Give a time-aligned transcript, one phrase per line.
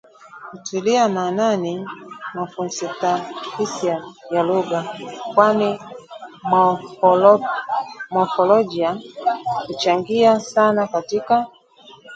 [0.51, 1.85] Hutilia maanani
[2.33, 4.97] mofosintaksia ya lugha,
[5.35, 5.79] kwani
[8.13, 8.97] mofolojia
[9.67, 11.47] huchangia sana katika